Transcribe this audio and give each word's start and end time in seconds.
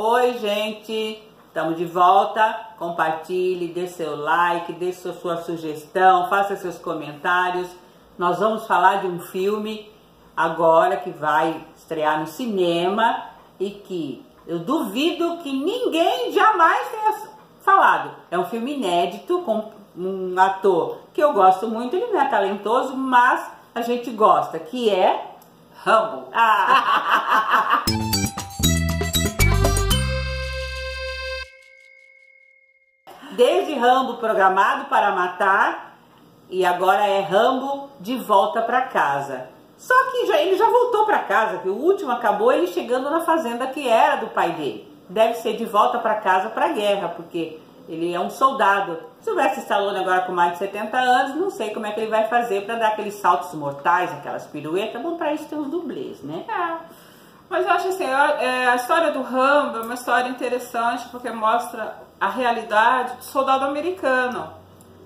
Oi, 0.00 0.38
gente! 0.38 1.20
Estamos 1.48 1.76
de 1.76 1.84
volta. 1.84 2.56
Compartilhe, 2.78 3.66
dê 3.66 3.88
seu 3.88 4.14
like, 4.14 4.72
dê 4.74 4.92
sua, 4.92 5.12
sua 5.12 5.38
sugestão, 5.38 6.28
faça 6.28 6.54
seus 6.54 6.78
comentários. 6.78 7.68
Nós 8.16 8.38
vamos 8.38 8.64
falar 8.64 9.00
de 9.00 9.08
um 9.08 9.18
filme 9.18 9.90
agora 10.36 10.98
que 10.98 11.10
vai 11.10 11.60
estrear 11.76 12.20
no 12.20 12.28
cinema 12.28 13.24
e 13.58 13.70
que 13.70 14.24
eu 14.46 14.60
duvido 14.60 15.38
que 15.38 15.52
ninguém 15.52 16.30
jamais 16.30 16.90
tenha 16.90 17.14
falado. 17.62 18.12
É 18.30 18.38
um 18.38 18.46
filme 18.46 18.76
inédito 18.76 19.42
com 19.42 19.72
um 19.96 20.32
ator 20.38 20.98
que 21.12 21.20
eu 21.20 21.32
gosto 21.32 21.66
muito, 21.66 21.96
ele 21.96 22.06
não 22.12 22.20
é 22.20 22.28
talentoso, 22.28 22.96
mas 22.96 23.50
a 23.74 23.80
gente 23.80 24.12
gosta, 24.12 24.60
que 24.60 24.88
é 24.90 25.34
Rambo. 25.82 26.28
Ah. 26.32 27.82
Desde 33.38 33.72
Rambo 33.74 34.14
programado 34.14 34.86
para 34.86 35.12
matar 35.12 35.96
e 36.50 36.66
agora 36.66 37.06
é 37.06 37.20
Rambo 37.20 37.88
de 38.00 38.16
volta 38.16 38.60
para 38.62 38.82
casa. 38.82 39.48
Só 39.76 39.94
que 40.10 40.26
já, 40.26 40.38
ele 40.38 40.56
já 40.56 40.68
voltou 40.68 41.06
para 41.06 41.20
casa, 41.20 41.58
que 41.58 41.68
o 41.68 41.76
último 41.76 42.10
acabou 42.10 42.50
ele 42.50 42.66
chegando 42.66 43.08
na 43.08 43.20
fazenda 43.20 43.68
que 43.68 43.88
era 43.88 44.16
do 44.16 44.26
pai 44.26 44.50
dele. 44.54 44.92
Deve 45.08 45.34
ser 45.34 45.56
de 45.56 45.64
volta 45.64 46.00
para 46.00 46.16
casa 46.16 46.48
para 46.48 46.64
a 46.64 46.72
guerra, 46.72 47.10
porque 47.10 47.60
ele 47.88 48.12
é 48.12 48.18
um 48.18 48.28
soldado. 48.28 48.98
Se 49.20 49.30
tivesse 49.30 49.60
Stallone 49.60 50.00
agora 50.00 50.22
com 50.22 50.32
mais 50.32 50.54
de 50.54 50.58
70 50.58 50.98
anos, 50.98 51.36
não 51.36 51.50
sei 51.50 51.70
como 51.70 51.86
é 51.86 51.92
que 51.92 52.00
ele 52.00 52.10
vai 52.10 52.26
fazer 52.26 52.66
para 52.66 52.74
dar 52.74 52.88
aqueles 52.88 53.14
saltos 53.14 53.54
mortais, 53.54 54.10
aquelas 54.14 54.48
piruetas. 54.48 55.00
Bom, 55.00 55.16
para 55.16 55.32
isso 55.32 55.44
tem 55.44 55.56
os 55.56 55.68
dublês, 55.68 56.24
né? 56.24 56.44
É. 56.48 56.76
Mas 57.48 57.64
eu 57.64 57.70
acho 57.70 57.88
assim, 57.90 58.04
é, 58.04 58.66
a 58.66 58.74
história 58.74 59.12
do 59.12 59.22
Rambo 59.22 59.78
é 59.78 59.82
uma 59.82 59.94
história 59.94 60.28
interessante 60.28 61.08
porque 61.08 61.30
mostra 61.30 62.07
a 62.20 62.28
realidade 62.28 63.16
do 63.16 63.24
soldado 63.24 63.64
americano. 63.64 64.52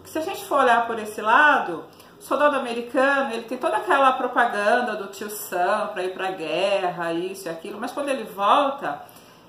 Se 0.04 0.18
a 0.18 0.22
gente 0.22 0.44
for 0.44 0.60
olhar 0.60 0.86
por 0.86 0.98
esse 0.98 1.20
lado, 1.20 1.84
o 2.18 2.22
soldado 2.22 2.56
americano, 2.56 3.32
ele 3.32 3.42
tem 3.42 3.58
toda 3.58 3.76
aquela 3.76 4.12
propaganda 4.12 4.96
do 4.96 5.08
tio 5.08 5.30
Sam 5.30 5.90
para 5.92 6.04
ir 6.04 6.14
para 6.14 6.28
a 6.28 6.32
guerra, 6.32 7.12
isso 7.12 7.48
e 7.48 7.50
aquilo, 7.50 7.78
mas 7.80 7.92
quando 7.92 8.08
ele 8.08 8.24
volta, 8.24 9.02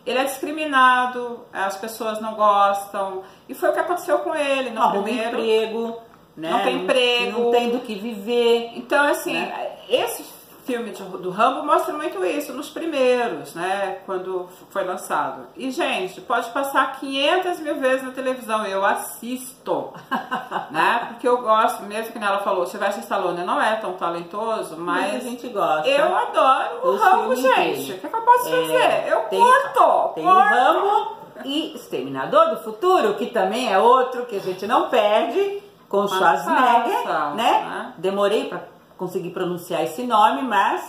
ele 0.06 0.20
é 0.20 0.24
discriminado, 0.26 1.46
as 1.54 1.78
pessoas 1.78 2.20
não 2.20 2.34
gostam. 2.36 3.24
E 3.48 3.54
foi 3.54 3.70
o 3.70 3.74
que 3.74 3.80
aconteceu 3.80 4.20
com 4.20 4.36
ele 4.36 4.70
no 4.70 4.82
Arruma 4.82 5.04
primeiro. 5.04 5.30
emprego, 5.40 5.98
né? 6.36 6.50
Não 6.52 6.60
tem 6.64 6.84
emprego. 6.84 7.40
Não 7.44 7.52
tem 7.52 7.70
do 7.70 7.80
que 7.80 7.96
viver. 7.96 8.72
Então, 8.76 9.06
assim, 9.08 9.34
Né? 9.34 9.78
esse 9.90 10.24
filme 10.66 10.92
de- 10.92 11.04
do 11.04 11.30
Rambo 11.30 11.64
mostra 11.66 11.94
muito 11.94 12.24
isso 12.26 12.54
nos 12.54 12.70
primeiros, 12.70 13.54
né? 13.54 14.00
Quando 14.06 14.48
foi 14.70 14.84
lançado. 14.84 15.48
E, 15.56 15.70
gente, 15.72 16.22
pode 16.22 16.50
passar 16.52 17.00
500 17.00 17.60
mil 17.60 17.76
vezes 17.76 18.04
na 18.04 18.12
televisão, 18.12 18.66
eu 18.66 18.86
assisto, 18.86 19.94
né? 20.72 21.08
Porque 21.10 21.28
eu 21.28 21.38
gosto, 21.42 21.84
mesmo 21.84 22.12
que 22.12 22.18
ela 22.24 22.40
falou, 22.40 22.66
Sylvester 22.66 23.04
Stallone 23.04 23.44
não 23.44 23.62
é 23.62 23.76
tão 23.76 23.94
talentoso, 23.94 24.76
Mas, 24.78 25.14
mas 25.14 25.26
a 25.26 25.30
gente 25.30 25.48
gosta. 25.50 25.88
eu 25.88 26.16
adoro 26.16 26.80
o 26.84 26.90
Os 26.92 27.02
Rambo, 27.02 27.36
gente. 27.36 27.92
O 27.94 28.00
que, 28.00 28.08
que 28.08 28.16
eu 28.16 28.22
posso 28.22 28.48
É, 28.48 28.52
fazer? 28.62 29.12
Eu 29.12 29.20
tem- 29.30 29.40
curto! 29.40 30.14
Tem 30.16 30.28
o 30.28 30.32
curto. 30.34 30.40
Rambo 30.50 31.18
e 31.46 31.76
Exterminador 31.76 32.50
do 32.52 32.58
Futuro, 32.64 33.16
que 33.16 33.26
também 33.28 33.72
é 33.72 33.78
outro 33.80 34.26
que 34.26 34.38
a 34.38 34.40
gente 34.40 34.66
não 34.68 34.88
perde, 34.90 35.62
com 35.90 36.08
Schwarzenegger, 36.08 37.04
passa, 37.04 37.30
né? 37.36 37.44
né? 37.52 37.94
Demorei 37.98 38.46
para 38.50 38.62
conseguir 39.04 39.32
pronunciar 39.32 39.84
esse 39.84 40.04
nome, 40.04 40.42
mas 40.44 40.82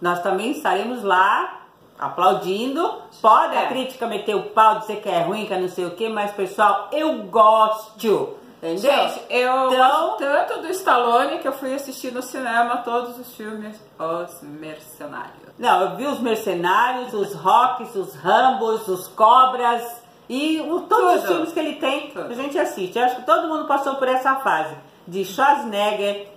nós 0.00 0.20
também 0.22 0.52
estaremos 0.52 1.02
lá 1.02 1.62
aplaudindo. 1.98 3.02
Pode 3.20 3.56
a 3.56 3.62
É. 3.62 3.66
crítica 3.66 4.06
meter 4.06 4.34
o 4.36 4.44
pau, 4.50 4.78
dizer 4.78 5.00
que 5.02 5.08
é 5.08 5.22
ruim, 5.22 5.46
que 5.46 5.54
é 5.54 5.60
não 5.60 5.68
sei 5.68 5.84
o 5.86 5.90
que, 5.92 6.08
mas 6.08 6.30
pessoal, 6.32 6.88
eu 6.92 7.24
gosto. 7.24 8.36
Entendeu? 8.62 8.78
Gente, 8.90 9.20
eu 9.28 9.66
Então- 9.70 9.76
gosto 9.76 10.16
tanto 10.18 10.60
do 10.62 10.68
Stallone 10.68 11.38
que 11.38 11.46
eu 11.48 11.52
fui 11.52 11.74
assistir 11.74 12.10
no 12.12 12.22
cinema 12.22 12.78
todos 12.78 13.18
os 13.18 13.34
filmes 13.34 13.76
Os 13.98 14.42
Mercenários. 14.42 15.46
Não, 15.58 15.80
eu 15.82 15.96
vi 15.96 16.06
os 16.06 16.20
mercenários, 16.20 17.12
os 17.14 17.34
rocks, 17.34 17.94
os 17.94 18.14
rambos, 18.14 18.88
os 18.88 19.08
cobras 19.08 19.82
e 20.28 20.60
o- 20.60 20.80
todos 20.82 21.14
os 21.16 21.20
Tudo. 21.22 21.32
filmes 21.32 21.52
que 21.52 21.58
ele 21.60 21.74
tem, 21.76 22.10
Tudo. 22.10 22.30
a 22.30 22.34
gente 22.34 22.58
assiste. 22.58 22.98
Eu 22.98 23.04
acho 23.06 23.16
que 23.16 23.22
todo 23.26 23.48
mundo 23.48 23.66
passou 23.66 23.94
por 23.96 24.06
essa 24.08 24.34
fase 24.36 24.74
de 25.08 25.24
Schwarzenegger, 25.24 26.28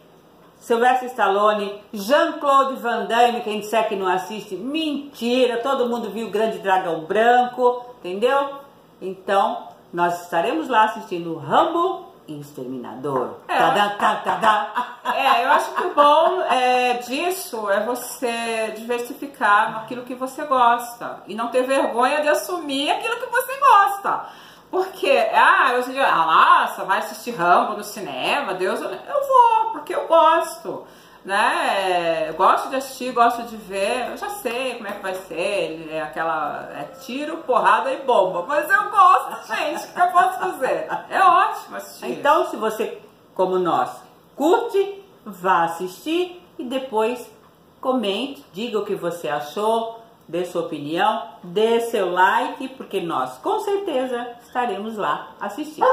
Sylvester 0.60 1.10
Stallone, 1.10 1.82
Jean-Claude 1.94 2.76
Van 2.82 3.06
Damme, 3.06 3.42
quem 3.42 3.62
disser 3.62 3.88
que 3.88 3.96
não 3.96 4.08
assiste, 4.08 4.56
mentira, 4.56 5.58
todo 5.58 5.88
mundo 5.88 6.12
viu 6.12 6.28
o 6.28 6.32
Grande 6.32 6.60
Dragão 6.60 7.06
Branco, 7.06 7.86
entendeu? 8.00 8.60
Então, 9.02 9.70
nós 9.92 10.24
estaremos 10.24 10.68
lá 10.68 10.84
assistindo 10.84 11.36
Rambo 11.36 12.10
e 12.28 12.40
Exterminador. 12.40 13.38
É. 13.48 13.58
Tadã, 13.58 13.90
tá, 13.98 14.16
tadã. 14.18 14.68
É, 15.16 15.46
eu 15.46 15.52
acho 15.52 15.74
que 15.74 15.84
o 15.84 15.94
bom 15.94 16.42
é, 16.44 16.94
disso 16.94 17.70
é 17.70 17.84
você 17.84 18.74
diversificar 18.76 19.72
naquilo 19.72 20.04
que 20.04 20.14
você 20.14 20.46
gosta 20.46 21.24
e 21.28 21.34
não 21.34 21.48
ter 21.48 21.64
vergonha 21.64 22.22
de 22.22 22.28
assumir 22.28 22.92
aquilo 22.92 23.16
que 23.16 23.26
você 23.26 23.58
gosta. 23.58 24.26
Porque, 24.70 25.10
ah, 25.34 25.74
em 25.80 25.92
dia, 25.92 26.08
ah, 26.08 26.26
nossa, 26.68 26.86
vai 26.86 27.00
assistir 27.00 27.32
Rambo 27.32 27.78
no 27.78 27.84
cinema, 27.84 28.54
Deus, 28.54 28.80
eu 28.80 28.88
vou, 28.90 29.72
porque 29.72 29.96
eu 29.96 30.08
gosto, 30.08 30.86
né? 31.26 32.30
Eu 32.30 32.36
gosto 32.36 32.70
de 32.70 32.76
assistir, 32.76 33.12
gosto 33.12 33.42
de 33.44 33.58
ver, 33.58 34.12
eu 34.12 34.18
já 34.18 34.30
sei 34.30 34.76
como 34.76 34.88
é 34.88 34.92
que 34.92 35.02
vai 35.02 35.16
ser, 35.16 35.90
é 35.92 36.02
aquela, 36.02 36.70
é 36.76 36.84
tiro, 37.00 37.38
porrada 37.38 37.92
e 37.92 37.98
bomba, 38.04 38.46
mas 38.48 38.70
eu 38.70 38.90
gosto, 38.92 39.48
gente, 39.48 39.86
o 39.86 39.94
que 39.94 40.02
eu 40.02 40.12
posso 40.12 40.40
fazer? 40.40 40.88
É 41.10 41.20
ótimo 41.20 41.76
assistir. 41.76 42.12
Então, 42.12 42.48
se 42.50 42.56
você, 42.56 43.02
como 43.34 43.58
nós, 43.58 43.90
curte, 44.36 45.04
vá 45.26 45.64
assistir 45.64 46.46
e 46.60 46.64
depois 46.64 47.28
comente, 47.82 48.46
diga 48.54 48.78
o 48.78 48.86
que 48.86 48.94
você 48.94 49.28
achou, 49.28 50.00
dê 50.30 50.46
sua 50.46 50.62
opinião, 50.62 51.24
dê 51.44 51.80
seu 51.82 52.12
like, 52.12 52.70
porque 52.70 53.02
nós 53.02 53.40
com 53.40 53.60
certeza 53.60 54.36
estaremos 54.44 54.96
lá 54.96 55.32
assistindo. 55.42 55.86